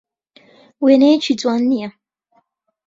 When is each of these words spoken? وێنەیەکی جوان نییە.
وێنەیەکی 0.83 1.37
جوان 1.41 1.61
نییە. 1.71 1.89